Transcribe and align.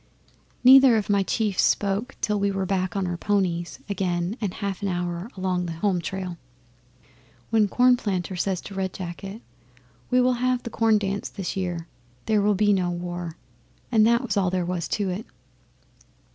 'Neither 0.63 0.97
of 0.97 1.11
my 1.11 1.21
chiefs 1.21 1.61
spoke 1.61 2.15
till 2.21 2.39
we 2.39 2.49
were 2.49 2.65
back 2.65 2.95
on 2.95 3.05
our 3.05 3.17
ponies 3.17 3.77
again 3.87 4.35
and 4.41 4.51
a 4.53 4.55
half 4.55 4.83
hour 4.83 5.29
along 5.37 5.67
the 5.67 5.73
home 5.73 6.01
trail. 6.01 6.37
Then 7.51 7.67
Cornplanter 7.67 8.35
says 8.35 8.61
to 8.61 8.73
Red 8.73 8.93
Jacket, 8.93 9.43
"We 10.09 10.19
will 10.19 10.33
have 10.41 10.63
the 10.63 10.71
Corn 10.71 10.97
dance 10.97 11.29
this 11.29 11.55
year. 11.55 11.85
There 12.25 12.41
will 12.41 12.55
be 12.55 12.73
no 12.73 12.89
war." 12.89 13.37
And 13.91 14.03
that 14.07 14.23
was 14.23 14.35
all 14.35 14.49
there 14.49 14.65
was 14.65 14.87
to 14.87 15.09
it. 15.11 15.27